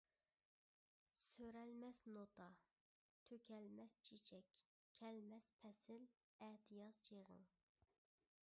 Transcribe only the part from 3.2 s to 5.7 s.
تۆكەلمەس چېچەك، كەلمەس